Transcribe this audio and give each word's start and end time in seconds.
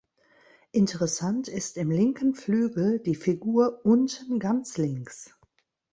Interessant 0.71 1.47
ist 1.47 1.77
im 1.77 1.91
linken 1.91 2.33
Flügel 2.33 2.97
die 2.97 3.13
Figur 3.13 3.81
unten 3.85 4.39
ganz 4.39 4.79
links. 4.79 5.37